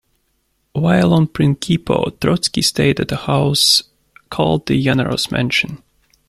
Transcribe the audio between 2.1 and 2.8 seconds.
Trotsky